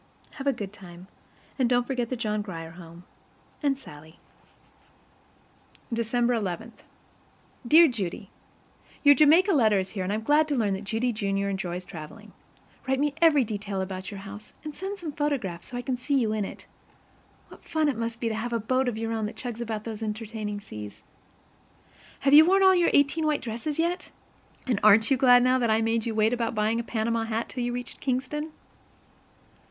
[0.39, 1.05] Have a good time,
[1.59, 3.03] and don't forget the John Grier Home
[3.61, 4.17] and SALLIE.
[5.93, 6.71] December 11.
[7.67, 8.31] Dear Judy:
[9.03, 12.33] Your Jamaica letter is here, and I'm glad to learn that Judy, Junior, enjoys traveling.
[12.87, 16.17] Write me every detail about your house, and send some photographs, so I can see
[16.17, 16.65] you in it.
[17.49, 19.83] What fun it must be to have a boat of your own that chugs about
[19.83, 21.03] those entertaining seas!
[22.21, 24.09] Have you worn all of your eighteen white dresses yet?
[24.65, 27.49] And aren't you glad now that I made you wait about buying a Panama hat
[27.49, 28.51] till you reached Kingston?